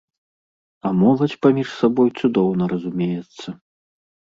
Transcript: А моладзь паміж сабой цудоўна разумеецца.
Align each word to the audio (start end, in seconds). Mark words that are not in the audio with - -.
А 0.89 0.93
моладзь 1.01 1.35
паміж 1.47 1.67
сабой 1.83 2.09
цудоўна 2.19 2.63
разумеецца. 2.75 3.49